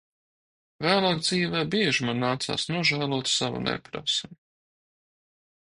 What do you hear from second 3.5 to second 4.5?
neprasmi.